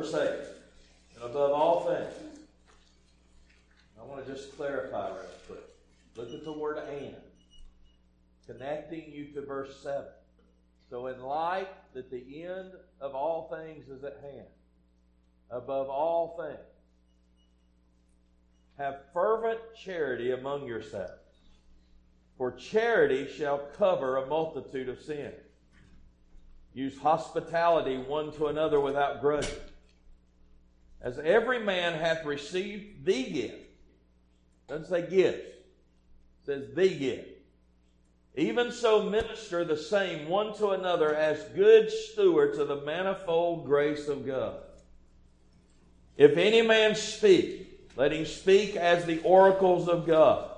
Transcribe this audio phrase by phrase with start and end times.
[0.00, 0.30] verse 8.
[1.16, 2.14] And above all things,
[4.00, 5.64] I want to just clarify real quick.
[6.16, 7.16] Look at the word and,
[8.46, 10.04] connecting you to verse 7.
[10.88, 14.46] So, in light that the end of all things is at hand,
[15.50, 16.58] above all things,
[18.78, 21.12] have fervent charity among yourselves,
[22.38, 25.34] for charity shall cover a multitude of sins.
[26.72, 29.58] Use hospitality one to another without grudging.
[31.02, 33.70] As every man hath received the gift,
[34.68, 35.48] doesn't say gifts,
[36.44, 37.28] says the gift.
[38.36, 44.08] Even so, minister the same one to another as good stewards of the manifold grace
[44.08, 44.54] of God.
[46.16, 50.50] If any man speak, let him speak as the oracles of God.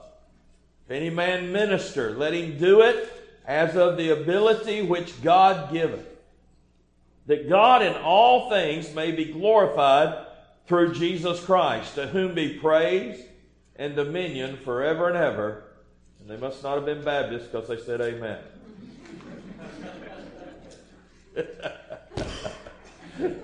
[0.84, 3.10] If any man minister, let him do it
[3.46, 6.06] as of the ability which God giveth,
[7.26, 10.26] that God in all things may be glorified
[10.66, 13.20] through Jesus Christ, to whom be praise
[13.76, 15.64] and dominion forever and ever.
[16.20, 18.38] And they must not have been Baptists because they said amen.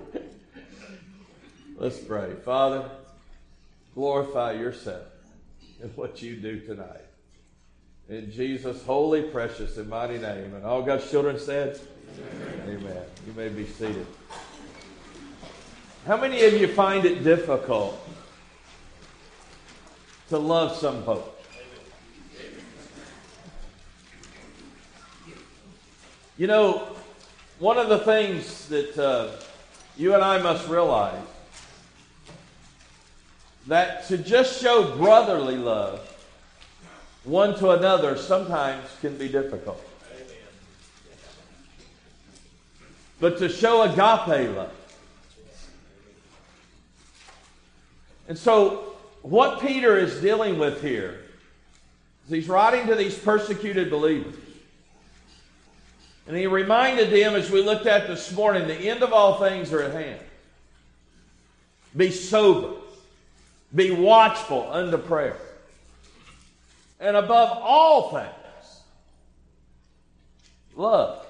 [1.77, 2.33] Let's pray.
[2.45, 2.89] Father,
[3.95, 5.07] glorify yourself
[5.81, 7.01] in what you do tonight.
[8.09, 10.53] In Jesus' holy, precious, and mighty name.
[10.55, 11.79] And all God's children said,
[12.67, 12.81] Amen.
[12.81, 13.03] Amen.
[13.27, 14.07] You may be seated.
[16.05, 17.99] How many of you find it difficult
[20.29, 21.29] to love some folks?
[26.37, 26.95] You know,
[27.59, 29.31] one of the things that uh,
[29.97, 31.21] you and I must realize
[33.67, 35.99] that to just show brotherly love
[37.25, 39.85] one to another sometimes can be difficult.
[43.19, 44.78] But to show agape love.
[48.29, 51.19] And so, what Peter is dealing with here
[52.25, 54.35] is he's writing to these persecuted believers.
[56.27, 59.73] And he reminded them, as we looked at this morning, the end of all things
[59.73, 60.21] are at hand.
[61.97, 62.79] Be sober,
[63.73, 65.37] be watchful unto prayer.
[66.99, 68.81] And above all things,
[70.75, 71.25] love.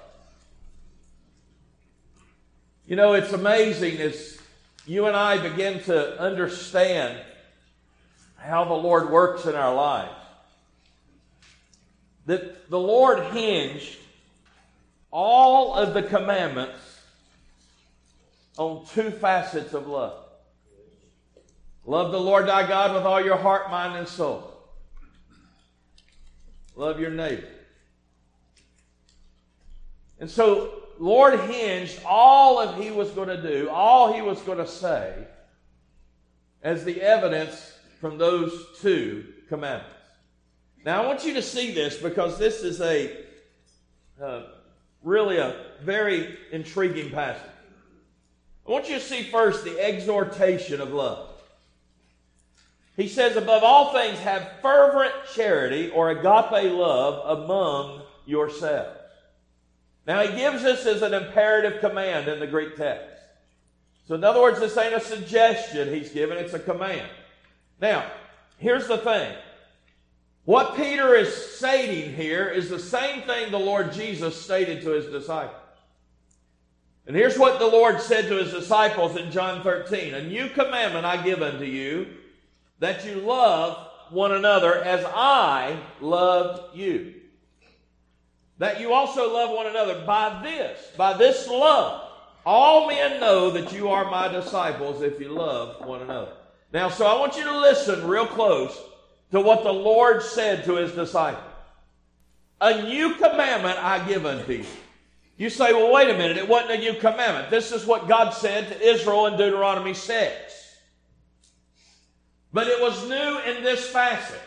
[2.85, 4.38] You know, it's amazing as
[4.89, 7.19] you and I begin to understand
[8.38, 10.11] how the Lord works in our lives.
[12.25, 13.97] That the Lord hinged
[15.11, 16.79] all of the commandments
[18.57, 20.25] on two facets of love.
[21.85, 24.51] Love the Lord thy God with all your heart, mind, and soul.
[26.75, 27.47] Love your neighbor.
[30.19, 34.57] And so, Lord hinged all of he was going to do, all he was going
[34.57, 35.13] to say,
[36.61, 39.95] as the evidence from those two commandments.
[40.85, 43.15] Now, I want you to see this because this is a
[44.21, 44.43] uh,
[45.01, 47.49] really a very intriguing passage.
[48.67, 51.29] I want you to see first the exhortation of love.
[52.97, 58.98] He says, above all things, have fervent charity or agape love among yourselves.
[60.09, 63.15] Now, he gives this as an imperative command in the Greek text.
[64.07, 67.07] So, in other words, this ain't a suggestion he's given, it's a command.
[67.79, 68.09] Now,
[68.57, 69.31] here's the thing
[70.45, 75.05] what Peter is stating here is the same thing the Lord Jesus stated to his
[75.05, 75.61] disciples.
[77.05, 81.05] And here's what the Lord said to his disciples in John 13 A new commandment
[81.05, 82.07] I give unto you,
[82.79, 87.13] that you love one another as I loved you.
[88.59, 92.07] That you also love one another by this, by this love.
[92.45, 96.33] All men know that you are my disciples if you love one another.
[96.71, 98.77] Now, so I want you to listen real close
[99.31, 101.43] to what the Lord said to his disciples.
[102.61, 104.65] A new commandment I give unto you.
[105.37, 107.49] You say, well, wait a minute, it wasn't a new commandment.
[107.49, 110.77] This is what God said to Israel in Deuteronomy 6.
[112.51, 114.41] But it was new in this facet.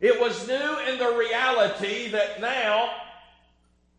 [0.00, 2.90] It was new in the reality that now,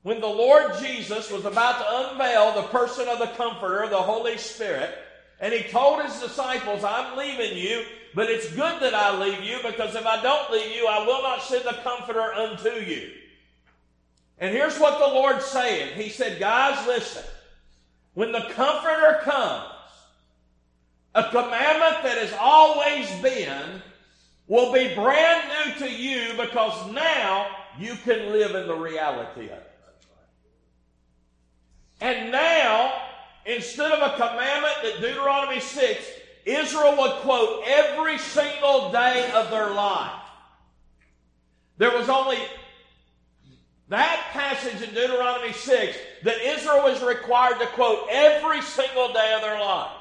[0.02, 4.38] when the Lord Jesus was about to unveil the person of the Comforter, the Holy
[4.38, 4.90] Spirit,
[5.40, 9.58] and he told his disciples, I'm leaving you, but it's good that I leave you
[9.64, 13.12] because if I don't leave you, I will not send the Comforter unto you.
[14.40, 15.96] And here's what the Lord's saying.
[15.96, 17.24] He said, Guys, listen.
[18.16, 19.70] When the Comforter comes,
[21.14, 23.82] a commandment that has always been
[24.52, 27.48] will be brand new to you because now
[27.80, 29.72] you can live in the reality of it.
[32.02, 32.92] And now
[33.46, 36.06] instead of a commandment that Deuteronomy 6,
[36.44, 40.20] Israel would quote every single day of their life.
[41.78, 42.40] There was only
[43.88, 49.42] that passage in Deuteronomy 6 that Israel was required to quote every single day of
[49.44, 49.92] their life.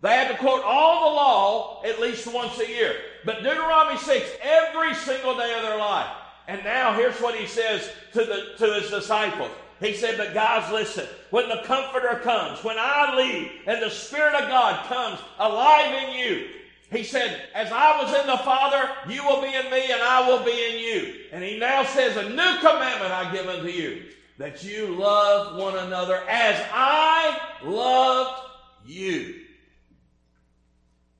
[0.00, 2.96] They had to quote all the law at least once a year.
[3.24, 6.08] But Deuteronomy 6, every single day of their life.
[6.46, 9.50] And now here's what he says to, the, to his disciples.
[9.80, 14.34] He said, But guys, listen, when the Comforter comes, when I leave and the Spirit
[14.34, 16.48] of God comes alive in you,
[16.90, 20.28] he said, As I was in the Father, you will be in me, and I
[20.28, 21.14] will be in you.
[21.32, 24.04] And he now says, A new commandment I give unto you,
[24.38, 28.42] that you love one another as I loved
[28.86, 29.40] you.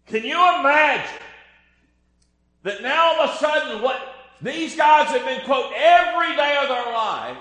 [0.06, 1.23] Can you imagine
[2.64, 4.00] that now all of a sudden what
[4.42, 7.36] these guys have been, quote, every day of their life,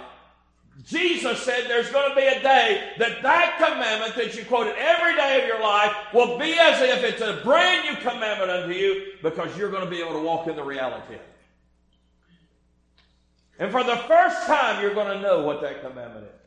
[0.85, 5.15] Jesus said there's going to be a day that that commandment that you quoted every
[5.15, 9.13] day of your life will be as if it's a brand new commandment unto you
[9.21, 11.29] because you're going to be able to walk in the reality of it.
[13.59, 16.41] And for the first time, you're going to know what that commandment is.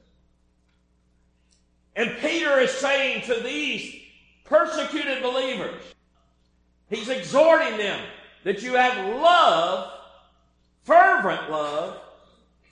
[1.94, 4.02] And Peter is saying to these
[4.44, 5.82] persecuted believers,
[6.90, 8.00] he's exhorting them
[8.46, 9.90] that you have love,
[10.84, 11.98] fervent love,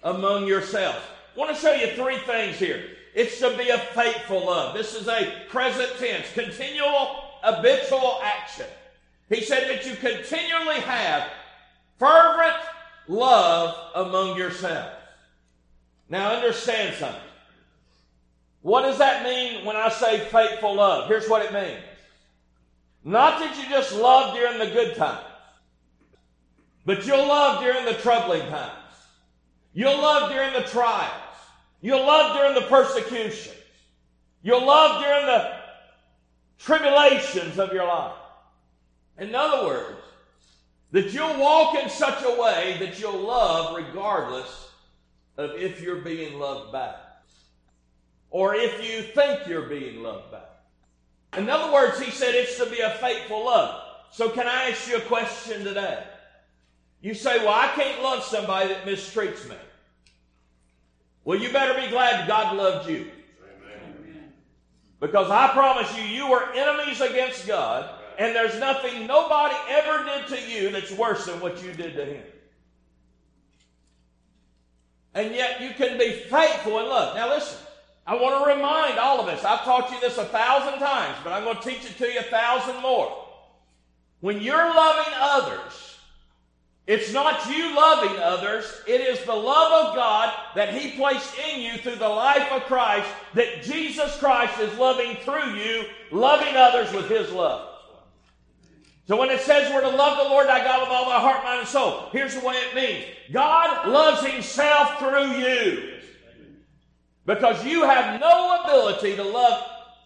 [0.05, 1.01] among yourselves.
[1.35, 2.91] I want to show you three things here.
[3.13, 4.77] It's to be a faithful love.
[4.77, 8.67] This is a present tense, continual, habitual action.
[9.29, 11.29] He said that you continually have
[11.99, 12.55] fervent
[13.09, 14.95] love among yourselves.
[16.09, 17.21] Now understand something.
[18.63, 21.09] What does that mean when I say faithful love?
[21.09, 21.83] Here's what it means.
[23.03, 25.34] Not that you just love during the good times,
[26.85, 28.73] but you'll love during the troubling times.
[29.73, 31.11] You'll love during the trials.
[31.81, 33.57] You'll love during the persecutions.
[34.43, 35.57] You'll love during the
[36.59, 38.15] tribulations of your life.
[39.19, 39.99] In other words,
[40.93, 44.69] that you'll walk in such a way that you'll love regardless
[45.37, 46.97] of if you're being loved back
[48.31, 50.51] or if you think you're being loved back.
[51.37, 53.83] In other words, he said it's to be a faithful love.
[54.13, 56.05] So, can I ask you a question today?
[57.05, 59.57] You say, Well, I can't love somebody that mistreats me.
[61.23, 63.11] Well, you better be glad God loved you.
[63.43, 64.33] Amen.
[65.01, 70.29] Because I promise you, you were enemies against God, and there's nothing nobody ever did
[70.29, 72.23] to you that's worse than what you did to him.
[75.13, 77.17] And yet you can be faithful in love.
[77.17, 77.59] Now listen,
[78.07, 81.35] I want to remind all of us, I've taught you this a thousand times, but
[81.35, 83.27] I'm going to teach it to you a thousand more.
[84.21, 85.84] When you're loving others,
[86.87, 88.83] it's not you loving others.
[88.87, 92.65] It is the love of God that He placed in you through the life of
[92.65, 97.71] Christ that Jesus Christ is loving through you, loving others with His love.
[99.07, 101.45] So when it says we're to love the Lord thy God with all thy heart,
[101.45, 103.05] mind, and soul, here's the way it means.
[103.33, 105.91] God loves Himself through you.
[107.27, 109.63] Because you have no ability to love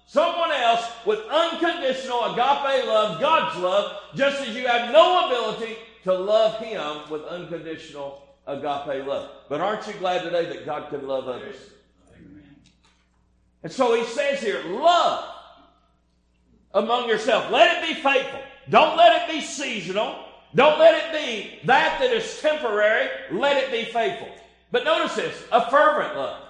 [0.07, 5.77] someone else with unconditional agape love, God's love, just as you have no ability
[6.09, 9.31] to love Him with unconditional agape love.
[9.51, 11.57] But aren't you glad today that God can love others?
[13.63, 15.29] And so He says here, love
[16.73, 17.51] among yourself.
[17.51, 18.41] Let it be faithful.
[18.71, 20.25] Don't let it be seasonal.
[20.55, 23.09] Don't let it be that that is temporary.
[23.31, 24.31] Let it be faithful.
[24.71, 26.43] But notice this a fervent love.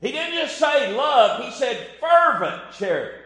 [0.00, 3.18] He didn't just say love, he said fervent charity.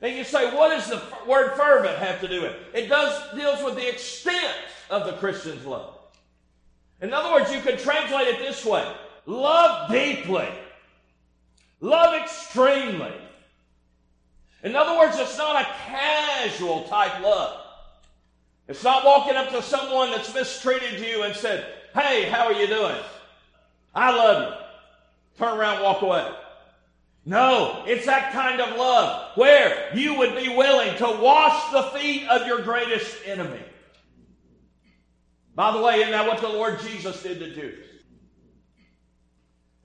[0.00, 2.84] Now you say, what does the word fervent have to do with it?
[2.84, 4.56] It does deals with the extent
[4.90, 5.94] of the Christian's love.
[7.00, 8.90] In other words, you could translate it this way
[9.26, 10.48] love deeply,
[11.80, 13.12] love extremely.
[14.62, 17.60] In other words, it's not a casual type love.
[18.68, 22.66] It's not walking up to someone that's mistreated you and said, Hey, how are you
[22.66, 22.96] doing?
[23.94, 24.58] I love you.
[25.38, 26.28] Turn around, walk away.
[27.24, 32.28] No, it's that kind of love where you would be willing to wash the feet
[32.28, 33.60] of your greatest enemy.
[35.56, 37.86] By the way, isn't that what the Lord Jesus did to Judas?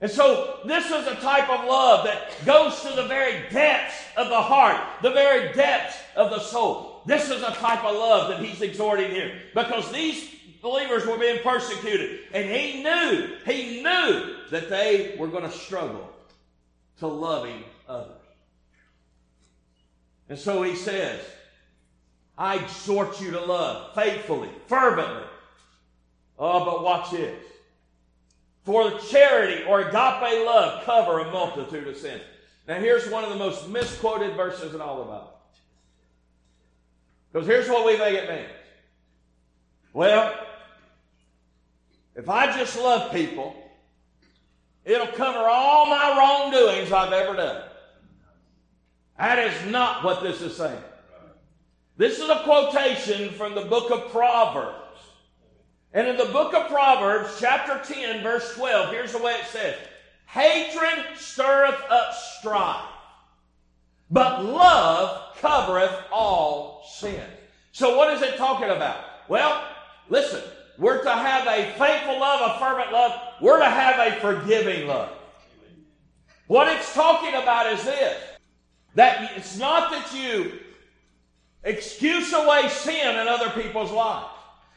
[0.02, 4.30] And so, this is a type of love that goes to the very depths of
[4.30, 7.04] the heart, the very depths of the soul.
[7.06, 10.28] This is a type of love that he's exhorting here because these
[10.62, 12.22] believers were being persecuted.
[12.34, 16.10] And he knew, he knew that they were going to struggle
[17.00, 18.12] to loving others.
[20.30, 21.22] And so he says,
[22.38, 25.28] I exhort you to love faithfully, fervently,
[26.44, 27.40] Oh, but watch this.
[28.64, 32.24] For charity or agape love cover a multitude of sins.
[32.68, 35.34] Now, here's one of the most misquoted verses in all the Bible.
[37.32, 38.50] Because here's what we think it means.
[39.94, 40.34] Well,
[42.16, 43.56] if I just love people,
[44.84, 47.64] it'll cover all my wrongdoings I've ever done.
[49.20, 50.82] That is not what this is saying.
[51.98, 54.81] This is a quotation from the book of Proverbs.
[55.94, 59.76] And in the book of Proverbs, chapter 10, verse 12, here's the way it says
[60.26, 62.86] Hatred stirreth up strife,
[64.10, 67.24] but love covereth all sin.
[67.74, 69.04] So, what is it talking about?
[69.28, 69.68] Well,
[70.10, 70.42] listen,
[70.78, 73.20] we're to have a faithful love, a fervent love.
[73.42, 75.10] We're to have a forgiving love.
[76.48, 78.18] What it's talking about is this
[78.96, 80.60] that it's not that you
[81.64, 84.31] excuse away sin in other people's lives.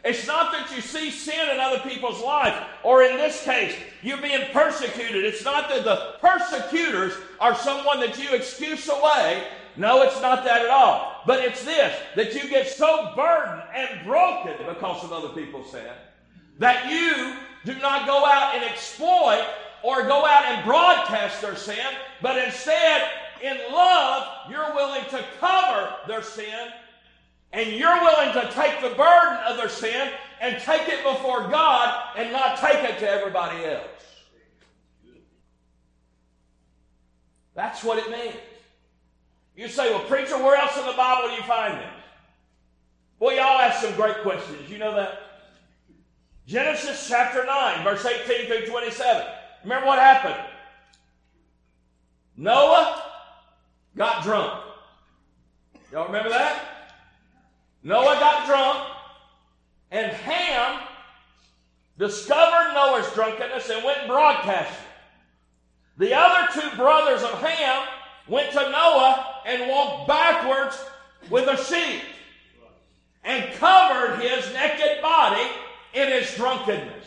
[0.05, 4.21] It's not that you see sin in other people's lives, or in this case, you're
[4.21, 5.25] being persecuted.
[5.25, 9.45] It's not that the persecutors are someone that you excuse away.
[9.77, 11.23] No, it's not that at all.
[11.27, 15.91] But it's this that you get so burdened and broken because of other people's sin
[16.59, 19.45] that you do not go out and exploit
[19.83, 21.85] or go out and broadcast their sin,
[22.23, 23.03] but instead,
[23.43, 26.69] in love, you're willing to cover their sin
[27.55, 32.09] and you're willing to take the burden of their sin and take it before God
[32.17, 33.85] and not take it to everybody else.
[37.55, 38.35] That's what it means.
[39.57, 41.87] You say, well, preacher, where else in the Bible do you find this?
[43.21, 44.69] Well, y'all ask some great questions.
[44.69, 45.21] You know that?
[46.49, 49.27] Genesis chapter 9, verse 18 through 27.
[49.63, 50.45] Remember what happened?
[52.37, 53.03] Noah
[53.97, 54.61] got drunk.
[55.93, 56.74] Y'all remember that?
[57.85, 58.89] Noah got drunk,
[59.91, 60.83] and Ham
[61.99, 65.99] discovered Noah's drunkenness and went and broadcast it.
[65.99, 67.87] The other two brothers of Ham
[68.27, 70.83] went to Noah and walked backwards
[71.29, 72.03] with a sheet
[73.23, 75.47] and covered his naked body
[75.93, 77.07] in his drunkenness.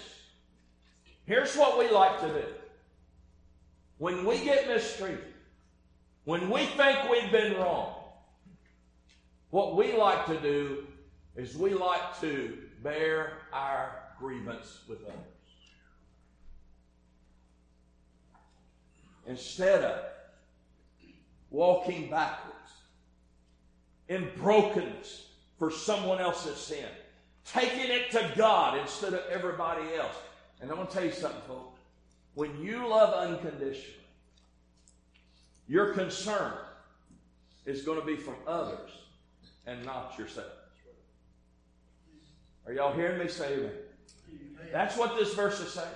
[1.26, 2.44] Here's what we like to do.
[3.98, 5.34] When we get mistreated,
[6.24, 7.97] when we think we've been wrong,
[9.58, 10.86] what we like to do
[11.36, 15.18] is we like to bear our grievance with others.
[19.26, 20.04] Instead of
[21.50, 22.72] walking backwards
[24.10, 26.86] in brokenness for someone else's sin,
[27.44, 30.18] taking it to God instead of everybody else.
[30.62, 31.80] And I'm going to tell you something, folks.
[32.36, 34.06] When you love unconditionally,
[35.68, 36.54] your concern
[37.66, 38.92] is going to be from others
[39.68, 40.48] and not yourself.
[42.66, 43.72] Are y'all hearing me say amen?
[44.72, 45.88] That's what this verse is saying.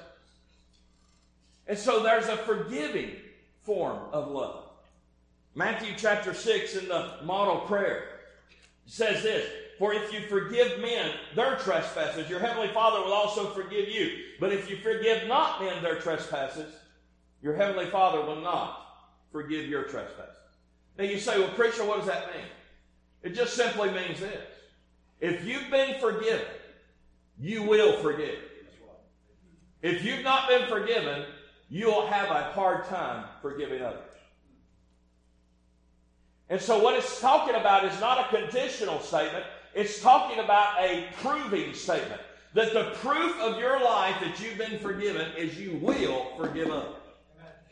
[1.67, 3.11] And so there's a forgiving
[3.63, 4.65] form of love.
[5.55, 8.07] Matthew chapter 6 in the model prayer
[8.85, 9.49] says this
[9.79, 14.23] For if you forgive men their trespasses, your heavenly Father will also forgive you.
[14.39, 16.73] But if you forgive not men their trespasses,
[17.41, 20.35] your heavenly Father will not forgive your trespasses.
[20.97, 22.45] Now you say, Well, preacher, what does that mean?
[23.23, 24.47] It just simply means this.
[25.19, 26.45] If you've been forgiven,
[27.39, 28.39] you will forgive.
[29.81, 31.25] If you've not been forgiven,
[31.69, 34.11] you'll have a hard time forgiving others.
[36.49, 41.07] And so, what it's talking about is not a conditional statement, it's talking about a
[41.21, 42.21] proving statement.
[42.53, 46.97] That the proof of your life that you've been forgiven is you will forgive others.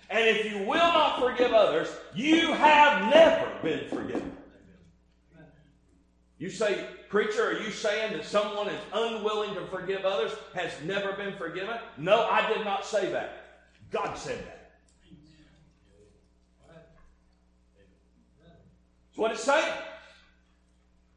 [0.10, 4.39] And if you will not forgive others, you have never been forgiven.
[6.40, 11.12] You say, Preacher, are you saying that someone is unwilling to forgive others has never
[11.14, 11.76] been forgiven?
[11.98, 13.32] No, I did not say that.
[13.92, 14.72] God said that.
[16.70, 19.74] That's what it's saying.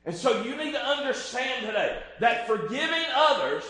[0.05, 3.62] And so you need to understand today that forgiving others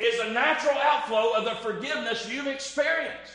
[0.00, 3.34] is a natural outflow of the forgiveness you've experienced.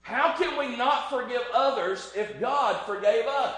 [0.00, 3.54] How can we not forgive others if God forgave us?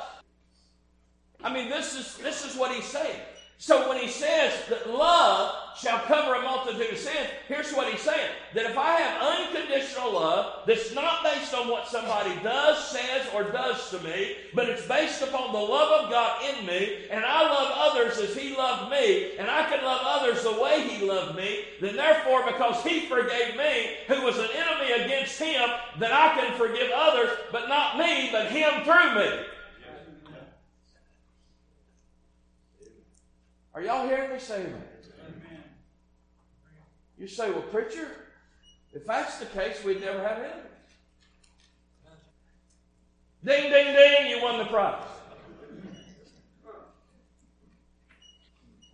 [1.42, 3.20] I mean, this is, this is what he's saying.
[3.60, 8.00] So when he says that love shall cover a multitude of sins, here's what he's
[8.00, 8.30] saying.
[8.54, 13.44] That if I have unconditional love that's not based on what somebody does, says, or
[13.44, 17.42] does to me, but it's based upon the love of God in me, and I
[17.42, 21.36] love others as he loved me, and I can love others the way he loved
[21.36, 25.68] me, then therefore, because he forgave me, who was an enemy against him,
[25.98, 29.44] that I can forgive others, but not me, but him through me.
[33.74, 34.82] Are y'all hearing me say amen?
[37.18, 38.08] You say, well, preacher,
[38.92, 40.64] if that's the case, we'd never have enemies.
[43.44, 45.02] Ding, ding, ding, you won the prize.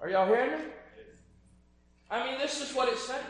[0.00, 0.64] Are y'all hearing me?
[2.10, 3.20] I mean, this is what it's saying.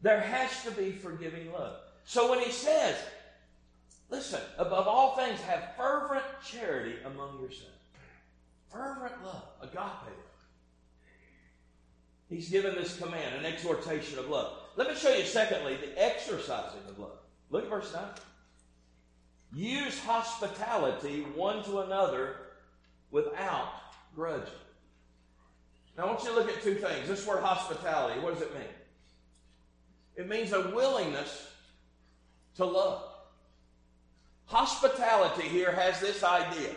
[0.00, 1.76] There has to be forgiving love.
[2.04, 2.96] So when he says,
[4.10, 7.74] listen, above all things, have fervent charity among yourselves.
[8.72, 10.14] Fervent love, agape.
[12.28, 14.52] He's given this command, an exhortation of love.
[14.76, 17.18] Let me show you, secondly, the exercising of love.
[17.50, 18.04] Look at verse 9.
[19.54, 22.36] Use hospitality one to another
[23.10, 23.72] without
[24.14, 24.52] grudging.
[25.96, 27.08] Now, I want you to look at two things.
[27.08, 28.68] This word hospitality, what does it mean?
[30.16, 31.48] It means a willingness
[32.56, 33.04] to love.
[34.46, 36.74] Hospitality here has this idea.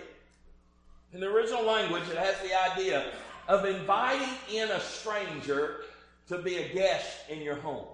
[1.13, 3.11] In the original language, it has the idea
[3.47, 5.81] of inviting in a stranger
[6.27, 7.85] to be a guest in your home.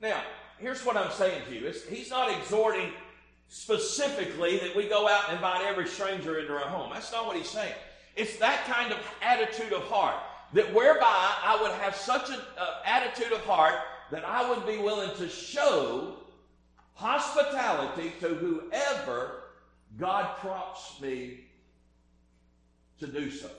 [0.00, 0.22] Now,
[0.58, 1.66] here's what I'm saying to you.
[1.66, 2.92] It's, he's not exhorting
[3.48, 6.90] specifically that we go out and invite every stranger into our home.
[6.92, 7.74] That's not what he's saying.
[8.14, 10.16] It's that kind of attitude of heart
[10.52, 13.74] that whereby I would have such an uh, attitude of heart
[14.10, 16.16] that I would be willing to show
[16.94, 19.44] hospitality to whoever
[19.96, 21.44] God prompts me
[23.00, 23.50] to do so.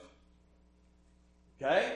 [1.62, 1.94] Okay?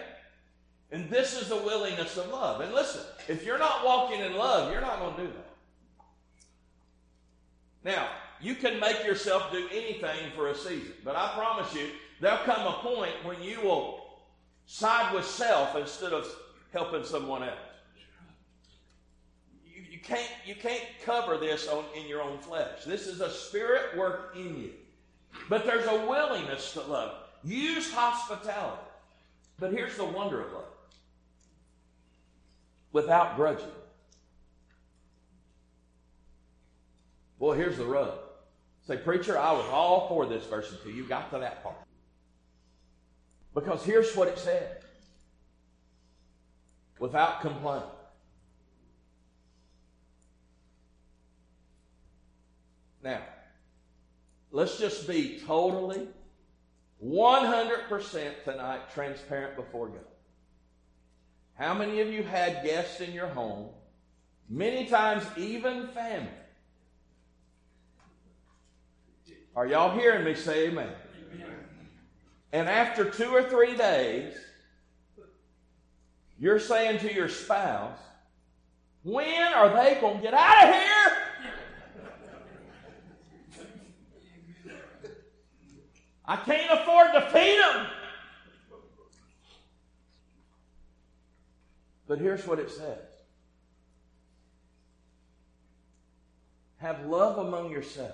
[0.92, 2.62] And this is the willingness of love.
[2.62, 5.46] And listen, if you're not walking in love, you're not going to do that.
[7.84, 8.08] Now,
[8.42, 12.66] you can make yourself do anything for a season, but I promise you, there'll come
[12.68, 14.02] a point when you will
[14.66, 16.28] side with self instead of
[16.74, 17.54] helping someone else.
[19.66, 22.84] You, you can't, you can't cover this on, in your own flesh.
[22.86, 24.72] This is a spirit work in you.
[25.50, 27.25] But there's a willingness to love.
[27.46, 28.82] Use hospitality.
[29.60, 30.66] But here's the wonder of love
[32.92, 33.68] without grudging.
[37.38, 38.18] Well, here's the rub.
[38.88, 41.76] Say, preacher, I was all for this verse until you got to that part.
[43.54, 44.84] Because here's what it said
[47.00, 47.84] without complaint.
[53.04, 53.22] Now,
[54.52, 56.08] let's just be totally
[57.04, 60.00] 100% tonight transparent before God.
[61.56, 63.70] How many of you had guests in your home?
[64.50, 66.30] Many times, even family.
[69.56, 70.90] Are y'all hearing me say amen?
[71.34, 71.48] amen?
[72.52, 74.36] And after two or three days,
[76.38, 77.98] you're saying to your spouse,
[79.04, 81.15] when are they going to get out of here?
[86.28, 87.88] I can't afford to feed them.
[92.08, 93.00] But here's what it says
[96.78, 98.14] Have love among yourselves.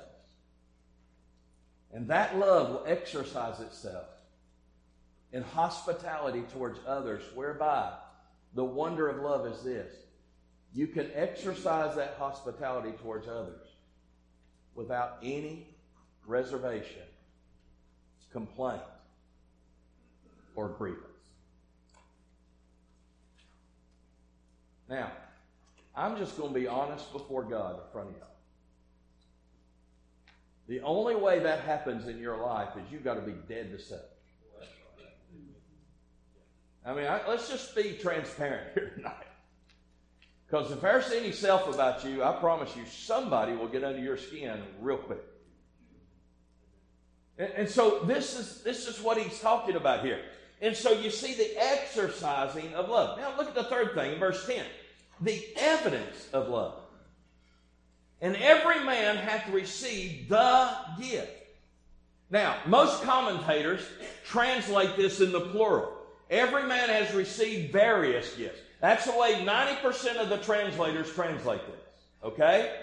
[1.94, 4.08] And that love will exercise itself
[5.34, 7.92] in hospitality towards others, whereby
[8.54, 9.94] the wonder of love is this
[10.74, 13.68] you can exercise that hospitality towards others
[14.74, 15.68] without any
[16.26, 17.04] reservation
[18.32, 18.82] complaint,
[20.56, 21.06] or grievance.
[24.90, 25.12] Now,
[25.96, 28.28] I'm just going to be honest before God in front of y'all.
[30.68, 33.80] The only way that happens in your life is you've got to be dead to
[33.80, 34.02] self.
[36.86, 39.28] I mean, I, let's just be transparent here tonight.
[40.48, 44.18] Because if there's any self about you, I promise you, somebody will get under your
[44.18, 45.24] skin real quick.
[47.42, 50.22] And, and so this is this is what he's talking about here.
[50.62, 53.18] And so you see the exercising of love.
[53.18, 54.64] Now look at the third thing, verse 10.
[55.22, 56.76] The evidence of love.
[58.22, 61.32] And every man hath received the gift.
[62.30, 63.82] Now, most commentators
[64.24, 65.92] translate this in the plural.
[66.30, 68.60] Every man has received various gifts.
[68.80, 72.04] That's the way 90% of the translators translate this.
[72.24, 72.74] Okay?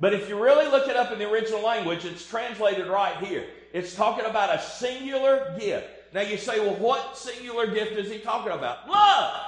[0.00, 3.46] But if you really look it up in the original language, it's translated right here.
[3.72, 5.88] It's talking about a singular gift.
[6.12, 8.88] Now you say, well, what singular gift is he talking about?
[8.88, 9.40] Love.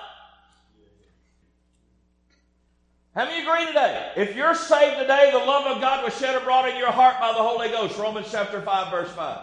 [3.15, 4.13] How many agree today?
[4.17, 7.29] If you're saved today, the love of God was shed abroad in your heart by
[7.29, 7.97] the Holy Ghost.
[7.99, 9.39] Romans chapter 5, verse 5.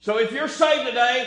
[0.00, 1.26] So if you're saved today,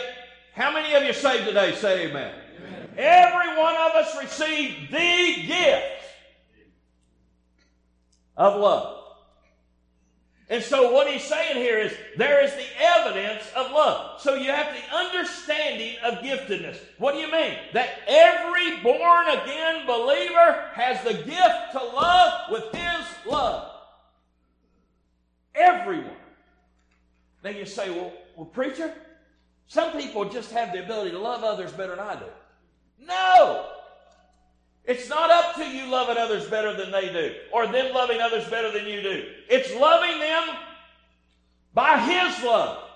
[0.54, 1.74] how many of you saved today?
[1.74, 2.32] Say amen.
[2.58, 2.88] amen.
[2.96, 5.84] Every one of us received the gift
[8.36, 8.99] of love.
[10.50, 14.20] And so what he's saying here is there is the evidence of love.
[14.20, 16.76] So you have the understanding of giftedness.
[16.98, 17.56] What do you mean?
[17.72, 23.70] That every born again believer has the gift to love with his love.
[25.54, 26.16] Everyone.
[27.42, 28.92] Then you say, well, well, preacher,
[29.68, 32.26] some people just have the ability to love others better than I do.
[33.06, 33.68] No!
[34.90, 38.44] It's not up to you loving others better than they do, or them loving others
[38.48, 39.24] better than you do.
[39.48, 40.56] It's loving them
[41.72, 42.88] by His love.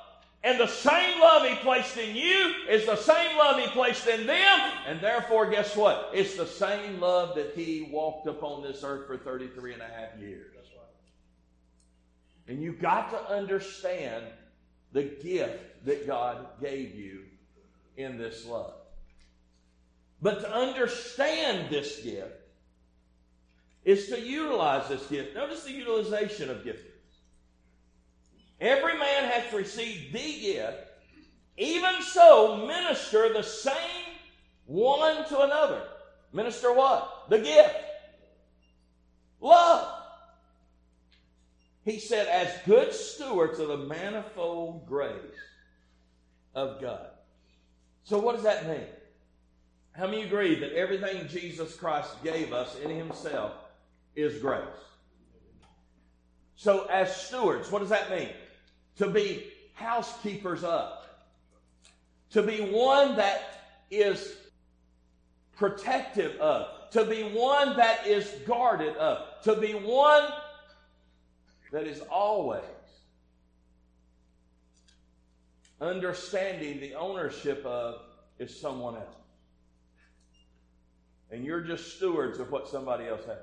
[0.42, 4.26] And the same love He placed in you is the same love He placed in
[4.26, 4.72] them.
[4.88, 6.10] And therefore, guess what?
[6.12, 10.18] It's the same love that He walked upon this earth for 33 and a half
[10.18, 10.50] years.
[12.48, 14.24] And you've got to understand
[14.90, 17.20] the gift that God gave you
[17.96, 18.74] in this love.
[20.24, 22.32] But to understand this gift
[23.84, 25.34] is to utilize this gift.
[25.34, 27.18] Notice the utilization of giftings.
[28.58, 30.78] Every man hath received the gift,
[31.58, 33.74] even so minister the same
[34.64, 35.82] one to another.
[36.32, 37.26] Minister what?
[37.28, 37.76] The gift.
[39.42, 39.92] Love.
[41.84, 45.12] He said, as good stewards of the manifold grace
[46.54, 47.08] of God.
[48.04, 48.86] So, what does that mean?
[49.96, 53.52] How many agree that everything Jesus Christ gave us in Himself
[54.16, 54.60] is grace?
[56.56, 58.30] So, as stewards, what does that mean?
[58.96, 61.04] To be housekeepers of,
[62.30, 63.42] to be one that
[63.90, 64.34] is
[65.56, 70.28] protective of, to be one that is guarded of, to be one
[71.70, 72.62] that is always
[75.80, 78.00] understanding the ownership of
[78.38, 79.23] is someone else.
[81.34, 83.38] And you're just stewards of what somebody else has.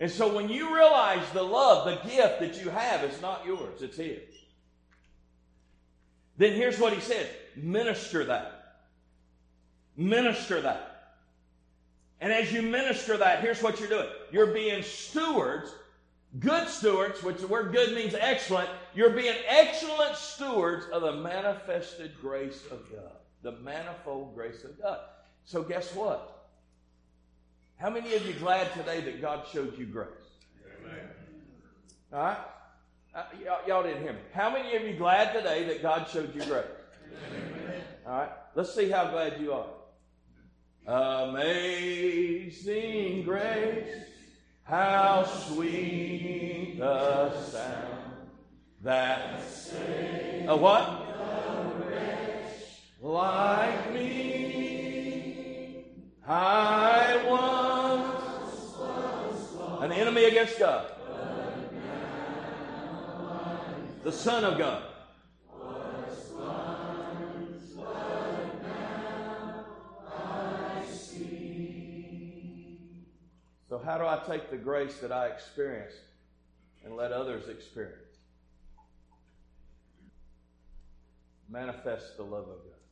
[0.00, 3.80] And so when you realize the love, the gift that you have is not yours,
[3.80, 4.18] it's His.
[6.36, 8.78] Then here's what He says minister that.
[9.96, 11.14] Minister that.
[12.20, 15.72] And as you minister that, here's what you're doing you're being stewards
[16.40, 22.12] good stewards, which the word good means excellent, you're being excellent stewards of the manifested
[22.20, 23.12] grace of God,
[23.42, 24.98] the manifold grace of God.
[25.46, 26.48] So, guess what?
[27.76, 30.08] How many of you glad today that God showed you grace?
[30.84, 31.08] Amen.
[32.12, 32.36] All right?
[33.14, 34.18] Uh, y'all, y'all didn't hear me.
[34.34, 36.66] How many of you glad today that God showed you grace?
[37.28, 37.80] Amen.
[38.06, 38.30] All right?
[38.54, 39.68] Let's see how glad you are.
[41.32, 44.06] Amazing grace
[44.66, 48.12] how sweet the sound
[48.82, 51.04] that saved a what?
[53.00, 54.25] Like me,
[56.28, 60.90] I once was an enemy against God,
[64.02, 64.82] the Son of God.
[73.68, 75.92] So, how do I take the grace that I experience
[76.84, 78.00] and let others experience?
[81.48, 82.85] Manifest the love of God.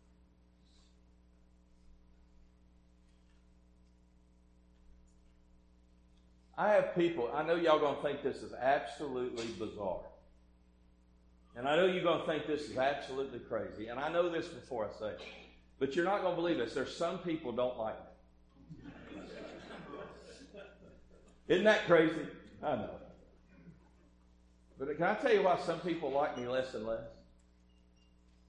[6.56, 10.02] I have people, I know y'all going to think this is absolutely bizarre.
[11.56, 13.88] And I know you're going to think this is absolutely crazy.
[13.88, 15.20] And I know this before I say it.
[15.78, 16.74] But you're not going to believe this.
[16.74, 17.96] There's some people don't like
[19.14, 19.20] me.
[21.48, 22.26] Isn't that crazy?
[22.62, 22.90] I know.
[24.78, 27.04] But can I tell you why some people like me less and less?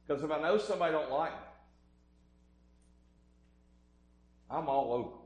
[0.07, 1.47] Because if I know somebody don't like me,
[4.49, 5.24] I'm all over.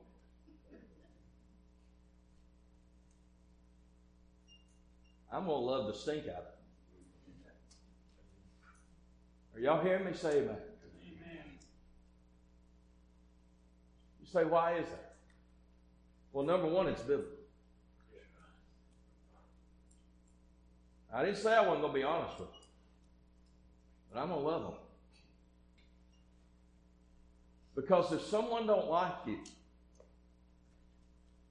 [5.31, 6.55] I'm going to love the stink out of it.
[9.55, 10.49] Are y'all hearing me say amen?
[10.49, 10.57] amen?
[14.21, 15.15] You say, why is that?
[16.31, 17.33] Well, number one, it's biblical.
[21.13, 22.59] I didn't say I wasn't going to be honest with them,
[24.13, 24.73] but I'm going to love them.
[27.75, 29.39] Because if someone don't like you,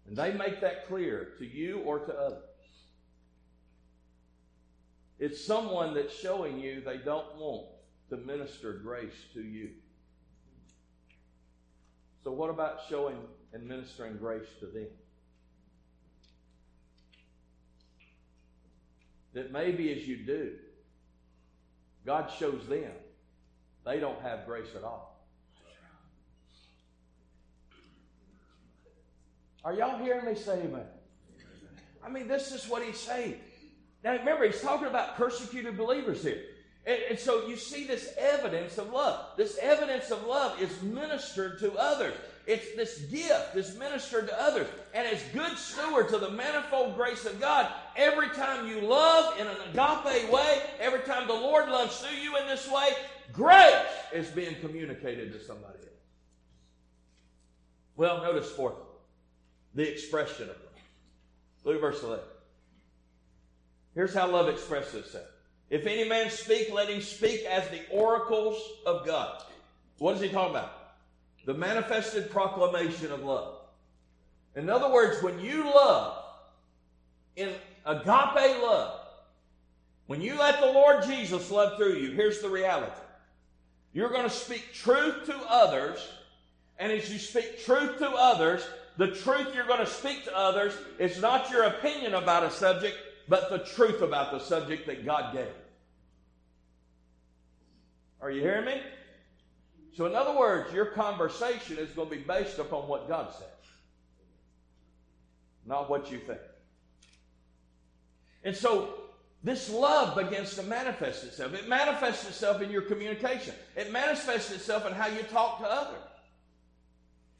[0.07, 2.45] and they make that clear to you or to others,
[5.19, 7.67] it's someone that's showing you they don't want
[8.11, 9.71] to minister grace to you.
[12.25, 13.19] So, what about showing
[13.53, 14.89] and ministering grace to them?
[19.39, 20.53] that maybe as you do,
[22.05, 22.91] God shows them
[23.85, 25.25] they don't have grace at all.
[29.65, 30.87] Are y'all hearing me say amen?
[32.05, 33.37] I mean, this is what he's saying.
[34.09, 36.41] Now, remember, he's talking about persecuted believers here.
[36.87, 39.37] And, and, so you see this evidence of love.
[39.37, 42.15] This evidence of love is ministered to others.
[42.47, 44.67] It's this gift is ministered to others.
[44.95, 49.47] And as good stewards of the manifold grace of God, every time you love in
[49.47, 52.89] an agape way, every time the Lord loves through you in this way,
[53.35, 53.75] grace
[54.15, 55.89] is being communicated to somebody else.
[57.95, 58.77] Well, notice fourth,
[59.75, 60.83] the expression of love.
[61.65, 62.25] Look at verse 11.
[63.99, 65.27] Here's how love expresses itself.
[65.71, 69.43] If any man speak, let him speak as the oracles of God.
[69.99, 70.73] What is he talking about?
[71.47, 73.57] The manifested proclamation of love.
[74.55, 76.17] In other words, when you love,
[77.35, 77.53] in
[77.85, 79.01] agape love,
[80.07, 82.93] when you let the Lord Jesus love through you, here's the reality.
[83.93, 85.99] You're going to speak truth to others,
[86.79, 88.65] and as you speak truth to others,
[88.97, 92.97] the truth you're going to speak to others is not your opinion about a subject,
[93.29, 95.47] but the truth about the subject that God gave.
[98.21, 98.81] Are you hearing me?
[99.97, 103.47] So, in other words, your conversation is going to be based upon what God says,
[105.67, 106.41] not what you think.
[108.45, 108.95] And so,
[109.43, 111.55] this love begins to manifest itself.
[111.55, 116.03] It manifests itself in your communication, it manifests itself in how you talk to others.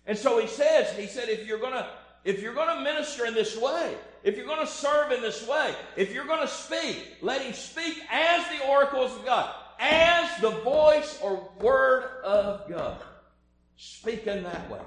[0.07, 1.87] And so he says, he said, if you're going to
[2.25, 5.75] if you're to minister in this way, if you're going to serve in this way,
[5.97, 10.51] if you're going to speak, let him speak as the oracles of God, as the
[10.51, 12.99] voice or word of God.
[13.77, 14.81] Speak in that way.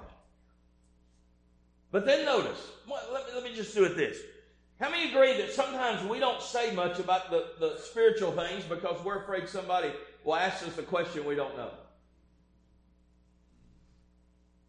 [1.91, 4.17] But then notice, let me, let me just do it this.
[4.79, 9.03] How many agree that sometimes we don't say much about the, the spiritual things because
[9.05, 9.91] we're afraid somebody
[10.23, 11.69] will ask us a question we don't know?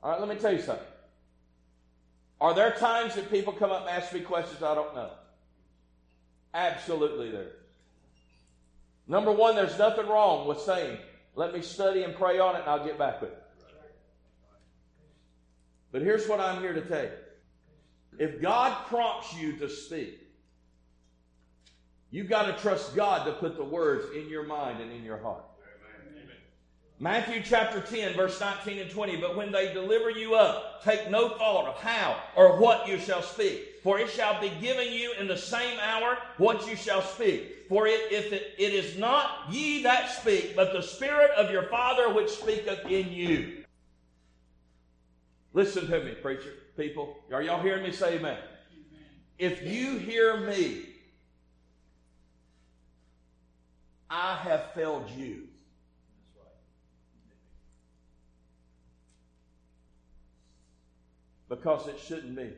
[0.03, 0.85] All right, let me tell you something.
[2.43, 5.11] Are there times that people come up and ask me questions I don't know?
[6.53, 7.53] Absolutely there.
[9.07, 10.99] Number one, there's nothing wrong with saying,
[11.37, 13.45] let me study and pray on it and I'll get back with it.
[15.93, 17.11] But here's what I'm here to tell you.
[18.19, 20.19] If God prompts you to speak,
[22.11, 25.19] you've got to trust God to put the words in your mind and in your
[25.19, 25.45] heart.
[27.03, 29.17] Matthew chapter 10, verse 19 and 20.
[29.17, 33.23] But when they deliver you up, take no thought of how or what you shall
[33.23, 33.81] speak.
[33.83, 37.67] For it shall be given you in the same hour what you shall speak.
[37.69, 41.65] For it, if it, it is not ye that speak, but the Spirit of your
[41.65, 43.65] Father which speaketh in you.
[45.55, 47.17] Listen to me, preacher, people.
[47.33, 48.39] Are y'all hearing me say amen?
[48.39, 49.03] amen.
[49.41, 50.85] If you hear me,
[54.09, 55.49] I have failed you.
[61.53, 62.55] Because it shouldn't be me.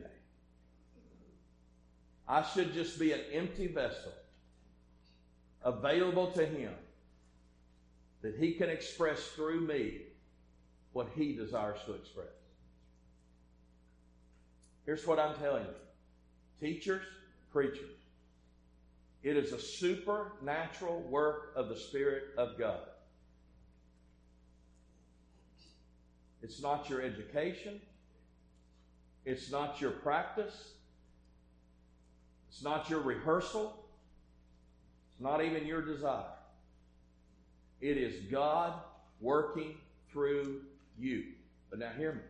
[2.29, 4.13] I should just be an empty vessel
[5.65, 6.71] available to Him
[8.21, 10.03] that He can express through me
[10.93, 12.27] what He desires to express.
[14.85, 17.03] Here's what I'm telling you teachers,
[17.51, 17.99] preachers.
[19.23, 22.79] It is a supernatural work of the Spirit of God.
[26.41, 27.81] It's not your education.
[29.25, 30.73] It's not your practice.
[32.49, 33.75] It's not your rehearsal.
[35.11, 36.25] It's not even your desire.
[37.81, 38.73] It is God
[39.19, 39.75] working
[40.11, 40.61] through
[40.97, 41.23] you.
[41.69, 42.21] But now hear me.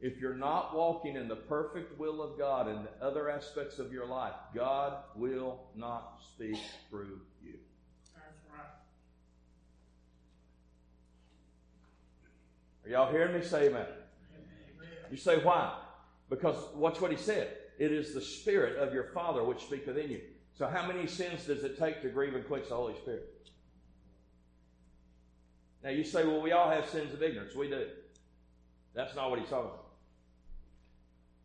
[0.00, 3.92] If you're not walking in the perfect will of God in the other aspects of
[3.92, 6.58] your life, God will not speak
[6.90, 7.54] through you.
[8.14, 8.66] That's right.
[12.84, 13.86] Are y'all hearing me say amen?
[13.86, 14.88] amen?
[15.10, 15.78] You say why?
[16.28, 17.56] Because watch what he said.
[17.78, 20.20] It is the Spirit of your Father which speaketh in you.
[20.56, 23.36] So, how many sins does it take to grieve and quench the Holy Spirit?
[25.84, 27.54] Now, you say, well, we all have sins of ignorance.
[27.54, 27.86] We do.
[28.94, 29.86] That's not what he's talking about.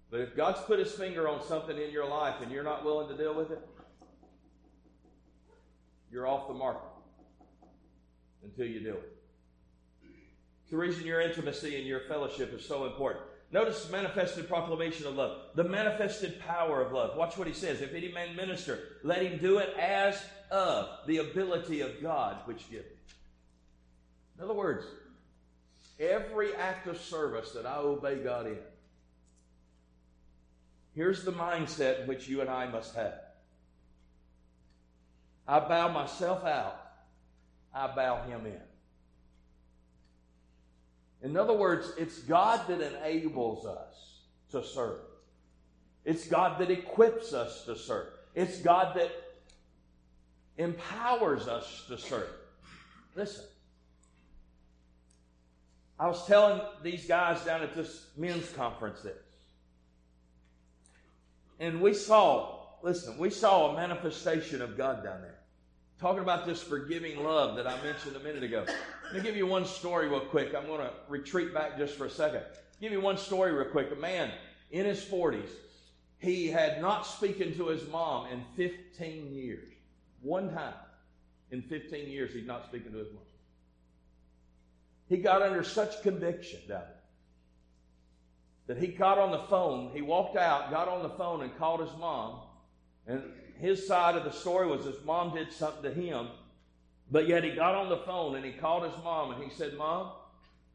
[0.10, 3.08] But if God's put his finger on something in your life and you're not willing
[3.10, 3.60] to deal with it,
[6.12, 6.89] you're off the market
[8.44, 9.17] until you do it.
[10.63, 13.26] It's the reason your intimacy and your fellowship is so important.
[13.51, 17.17] Notice the manifested proclamation of love, the manifested power of love.
[17.17, 17.81] Watch what he says.
[17.81, 22.69] If any man minister, let him do it as of the ability of God which
[22.69, 22.85] giveth.
[24.37, 24.85] In other words,
[25.99, 28.57] every act of service that I obey God in,
[30.95, 33.15] here's the mindset which you and I must have.
[35.45, 36.79] I bow myself out,
[37.73, 38.61] I bow him in.
[41.23, 44.99] In other words, it's God that enables us to serve.
[46.03, 48.07] It's God that equips us to serve.
[48.34, 49.12] It's God that
[50.57, 52.29] empowers us to serve.
[53.15, 53.45] Listen,
[55.99, 59.13] I was telling these guys down at this men's conference this.
[61.60, 65.31] And we saw, listen, we saw a manifestation of God down there.
[66.01, 68.65] Talking about this forgiving love that I mentioned a minute ago.
[69.05, 70.55] Let me give you one story real quick.
[70.55, 72.41] I'm going to retreat back just for a second.
[72.81, 73.91] Give you one story real quick.
[73.91, 74.31] A man
[74.71, 75.51] in his 40s,
[76.17, 79.71] he had not spoken to his mom in 15 years.
[80.23, 80.73] One time
[81.51, 83.21] in 15 years, he'd not spoken to his mom.
[85.07, 86.81] He got under such conviction down
[88.65, 89.91] there that he got on the phone.
[89.93, 92.39] He walked out, got on the phone, and called his mom.
[93.05, 93.21] And
[93.62, 96.28] his side of the story was his mom did something to him,
[97.12, 99.76] but yet he got on the phone and he called his mom and he said,
[99.76, 100.12] Mom,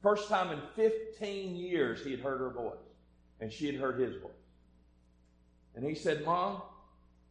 [0.03, 2.79] first time in 15 years he had heard her voice,
[3.41, 4.31] and she had heard his voice.
[5.75, 6.63] And he said, Mom,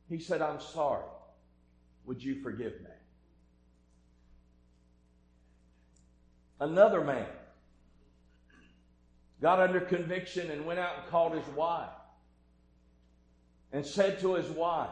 [0.09, 1.05] he said, I'm sorry.
[2.05, 2.89] Would you forgive me?
[6.59, 7.27] Another man
[9.41, 11.89] got under conviction and went out and called his wife
[13.71, 14.89] and said to his wife,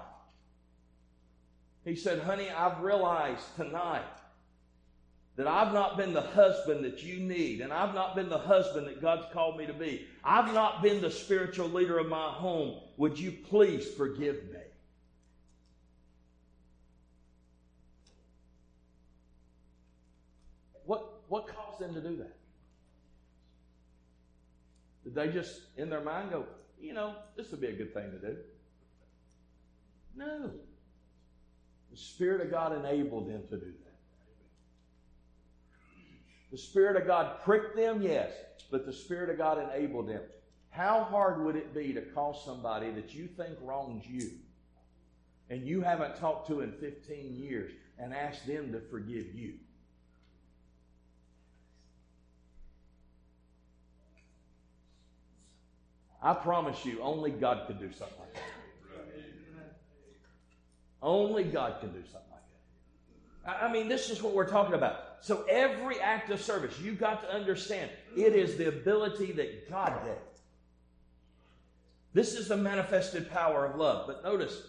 [1.85, 4.03] he said, Honey, I've realized tonight
[5.35, 8.87] that I've not been the husband that you need, and I've not been the husband
[8.87, 10.07] that God's called me to be.
[10.23, 12.79] I've not been the spiritual leader of my home.
[12.97, 14.59] Would you please forgive me?
[20.85, 22.37] What, what caused them to do that?
[25.03, 26.45] Did they just, in their mind, go,
[26.79, 28.37] you know, this would be a good thing to do?
[30.15, 30.51] No.
[31.93, 33.93] The Spirit of God enabled them to do that.
[36.49, 38.31] The Spirit of God pricked them, yes,
[38.71, 40.21] but the Spirit of God enabled them.
[40.71, 44.31] How hard would it be to call somebody that you think wrongs you
[45.51, 49.53] and you haven't talked to in 15 years and ask them to forgive you?
[56.23, 58.41] I promise you, only God could do something like that.
[61.03, 62.41] Only God can do something like
[63.45, 63.63] that.
[63.63, 65.17] I mean, this is what we're talking about.
[65.19, 69.93] So every act of service, you've got to understand, it is the ability that God
[70.05, 70.15] gave.
[72.13, 74.07] This is the manifested power of love.
[74.07, 74.61] But notice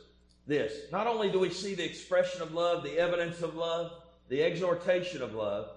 [0.46, 0.90] this.
[0.90, 3.92] Not only do we see the expression of love, the evidence of love,
[4.28, 5.68] the exhortation of love,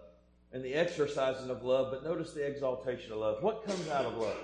[0.54, 3.44] and the exercising of love, but notice the exaltation of love.
[3.44, 4.38] What comes out of love?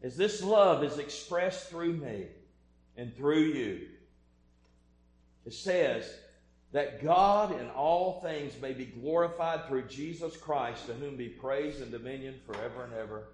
[0.00, 2.26] Is this love is expressed through me
[2.96, 3.88] and through you.
[5.44, 6.08] It says
[6.72, 11.80] that God in all things may be glorified through Jesus Christ, to whom be praise
[11.80, 13.24] and dominion forever and ever.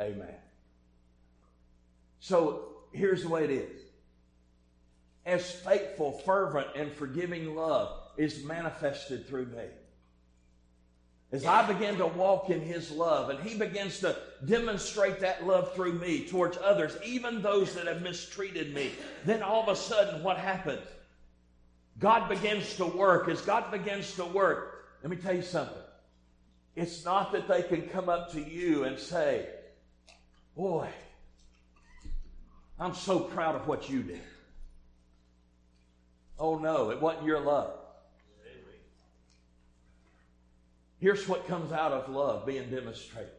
[0.00, 0.34] Amen.
[2.18, 3.80] So here's the way it is.
[5.26, 9.66] As faithful, fervent, and forgiving love is manifested through me.
[11.32, 15.72] As I begin to walk in His love, and He begins to demonstrate that love
[15.74, 18.90] through me towards others, even those that have mistreated me,
[19.24, 20.80] then all of a sudden, what happens?
[22.00, 23.28] God begins to work.
[23.28, 25.76] As God begins to work, let me tell you something.
[26.74, 29.46] It's not that they can come up to you and say,
[30.56, 30.88] Boy,
[32.78, 34.22] I'm so proud of what you did.
[36.38, 37.74] Oh no, it wasn't your love.
[40.98, 43.32] Here's what comes out of love being demonstrated.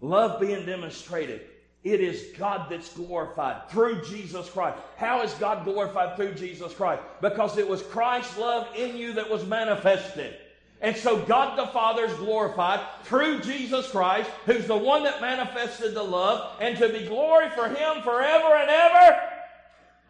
[0.00, 1.42] Love being demonstrated.
[1.86, 4.76] It is God that's glorified through Jesus Christ.
[4.96, 7.00] How is God glorified through Jesus Christ?
[7.20, 10.36] Because it was Christ's love in you that was manifested.
[10.80, 15.94] And so God the Father is glorified through Jesus Christ, who's the one that manifested
[15.94, 19.20] the love, and to be glory for Him forever and ever.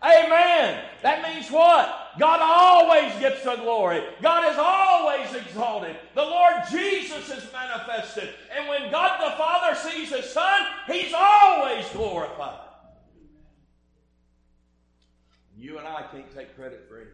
[0.02, 0.82] Amen.
[1.02, 2.05] That means what?
[2.18, 4.02] God always gets the glory.
[4.22, 5.96] God is always exalted.
[6.14, 8.30] The Lord Jesus is manifested.
[8.56, 12.60] And when God the Father sees His Son, He's always glorified.
[15.58, 17.12] You and I can't take credit for anything.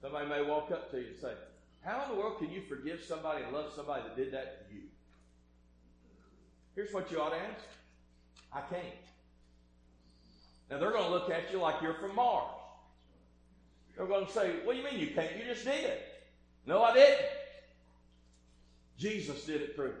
[0.00, 1.32] Somebody may walk up to you and say,
[1.82, 4.74] How in the world can you forgive somebody and love somebody that did that to
[4.74, 4.82] you?
[6.74, 7.66] Here's what you ought to answer
[8.52, 8.84] I can't.
[10.70, 12.50] Now they're going to look at you like you're from Mars.
[13.96, 15.36] They're going to say, What do you mean you can't?
[15.36, 15.84] You just did.
[15.84, 16.02] It.
[16.66, 17.26] No, I didn't.
[18.98, 19.94] Jesus did it through me.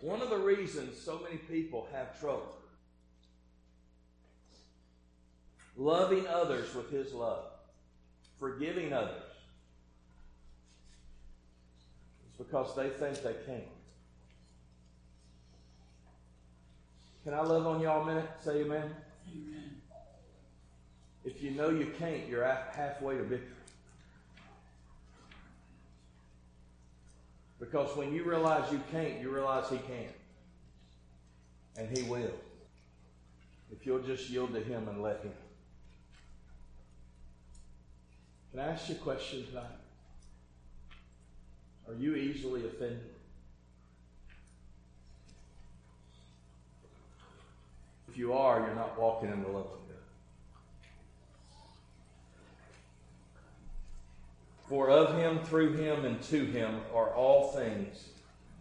[0.00, 2.54] One of the reasons so many people have trouble
[5.78, 7.44] loving others with His love,
[8.38, 9.22] forgiving others,
[12.28, 13.77] is because they think they can't.
[17.28, 18.30] Can I love on y'all a minute?
[18.40, 18.90] Say amen.
[19.30, 19.70] amen.
[21.26, 23.54] If you know you can't, you're halfway to victory.
[27.60, 30.08] Because when you realize you can't, you realize He can.
[31.76, 32.32] And He will.
[33.70, 35.34] If you'll just yield to Him and let Him.
[38.52, 39.66] Can I ask you a question tonight?
[41.86, 43.17] Are you easily offended?
[48.18, 49.78] You are, you're not walking in the love of God.
[54.68, 58.08] For of him, through him, and to him are all things,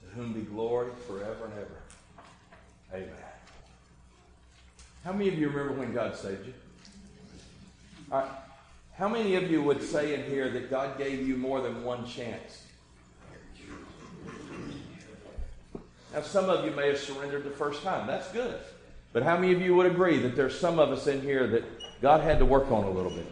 [0.01, 1.82] to whom be glory forever and ever.
[2.93, 3.10] Amen.
[5.03, 6.53] How many of you remember when God saved you?
[8.10, 12.05] How many of you would say in here that God gave you more than one
[12.05, 12.64] chance?
[16.14, 18.08] Now, some of you may have surrendered the first time.
[18.08, 18.55] That's good.
[19.18, 21.63] But how many of you would agree that there's some of us in here that
[22.03, 23.26] God had to work on a little bit?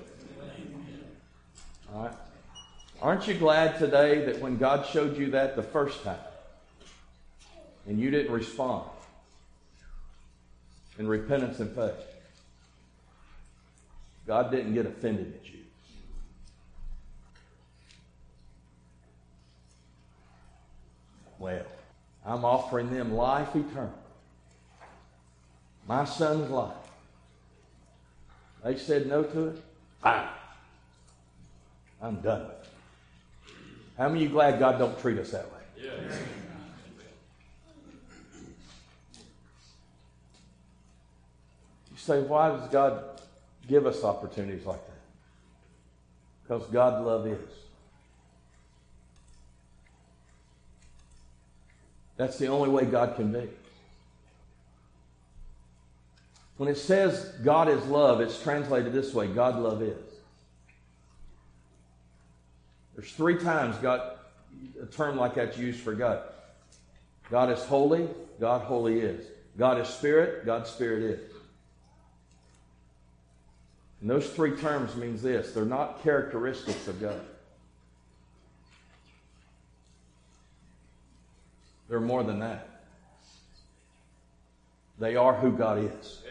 [1.94, 2.14] All right.
[3.04, 6.18] Aren't you glad today that when God showed you that the first time
[7.86, 8.90] and you didn't respond
[10.98, 11.94] in repentance and faith,
[14.26, 15.60] God didn't get offended at you?
[21.38, 21.68] Well,
[22.26, 23.94] I'm offering them life eternal.
[25.88, 26.74] My son's life.
[28.64, 29.64] They said no to it.
[30.02, 30.28] Fine.
[32.02, 32.68] I'm done with it.
[33.98, 35.52] How many of you glad God don't treat us that way?
[41.92, 43.22] You say, why does God
[43.68, 44.94] give us opportunities like that?
[46.44, 47.40] Because God love is.
[52.18, 53.48] That's the only way God can be.
[56.58, 59.98] When it says God is love, it's translated this way God love is.
[62.96, 64.18] There's three times God
[64.82, 66.22] a term like that's used for God.
[67.30, 68.08] God is holy,
[68.40, 69.26] God holy is.
[69.58, 71.32] God is spirit, God spirit is.
[74.02, 75.52] And those three terms means this.
[75.52, 77.20] They're not characteristics of God.
[81.90, 82.75] They're more than that.
[85.00, 86.22] They are who God is.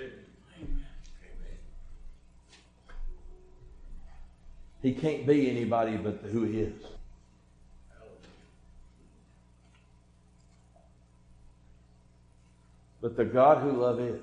[4.82, 6.82] He can't be anybody but who he is.
[13.00, 14.20] But the God who love is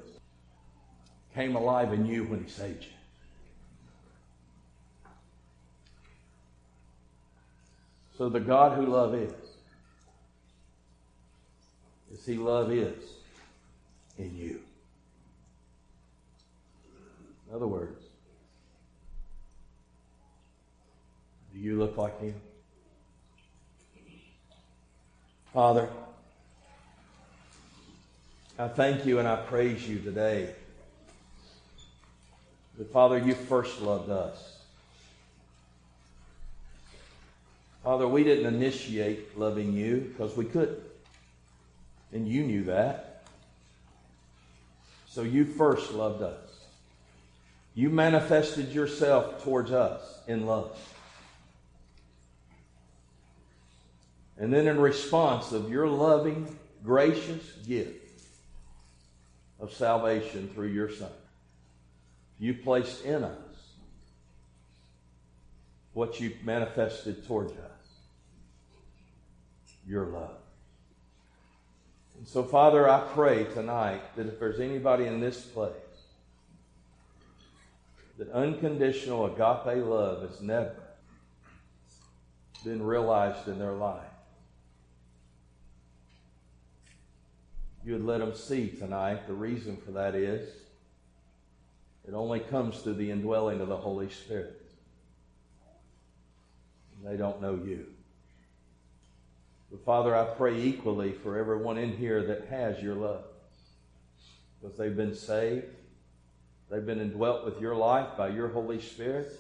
[1.36, 2.90] came alive in you when he saved you.
[8.18, 9.34] So the God who love is,
[12.14, 13.21] is he love is
[14.22, 14.60] in you.
[17.50, 18.02] In other words,
[21.54, 22.36] do you look like him?
[25.54, 25.90] Father,
[28.58, 30.54] I thank you and I praise you today.
[32.78, 34.60] That, Father, you first loved us.
[37.84, 40.80] Father, we didn't initiate loving you because we couldn't.
[42.14, 43.11] And you knew that.
[45.12, 46.40] So you first loved us.
[47.76, 50.78] You manifested yourself towards us in love.
[54.38, 58.24] And then, in response of your loving, gracious gift
[59.60, 61.12] of salvation through your Son,
[62.40, 63.38] you placed in us
[65.92, 67.58] what you manifested towards us
[69.86, 70.41] your love.
[72.22, 75.74] And so, Father, I pray tonight that if there's anybody in this place
[78.20, 80.76] that unconditional agape love has never
[82.64, 84.04] been realized in their life,
[87.84, 90.48] you would let them see tonight the reason for that is
[92.08, 94.62] it only comes through the indwelling of the Holy Spirit.
[97.04, 97.88] They don't know you.
[99.72, 103.24] But Father, I pray equally for everyone in here that has your love.
[104.60, 105.66] Because they've been saved,
[106.70, 109.32] they've been indwelt with your life by your Holy Spirit,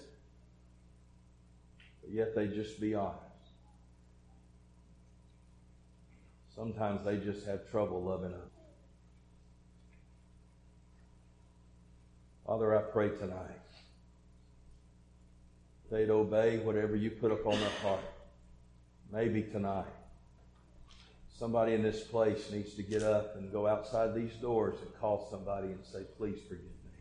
[2.02, 3.20] but yet they just be honest.
[6.56, 8.50] Sometimes they just have trouble loving us.
[12.48, 13.60] Father, I pray tonight
[15.92, 18.00] they'd obey whatever you put upon their heart.
[19.12, 19.86] Maybe tonight
[21.42, 25.28] Somebody in this place needs to get up and go outside these doors and call
[25.32, 26.92] somebody and say, Please forgive me.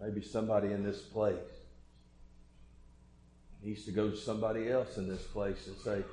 [0.00, 1.34] Maybe somebody in this place
[3.64, 6.04] needs to go to somebody else in this place and say,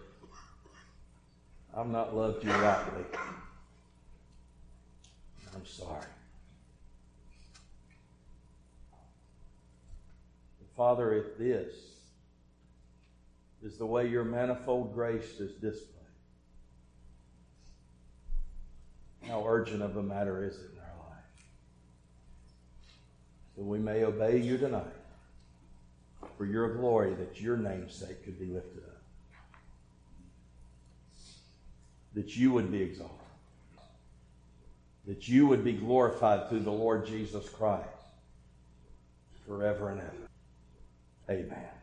[1.78, 3.06] I've not loved you rightly.
[5.54, 6.08] I'm sorry.
[10.76, 11.93] Father, if this
[13.64, 15.90] is the way your manifold grace is displayed,
[19.28, 21.46] how urgent of a matter is it in our life?
[23.56, 24.84] So we may obey you tonight
[26.38, 29.02] for your glory that your namesake could be lifted up.
[32.16, 33.18] That you would be exalted.
[35.08, 37.88] That you would be glorified through the Lord Jesus Christ
[39.48, 40.30] forever and ever.
[41.30, 41.74] Amen.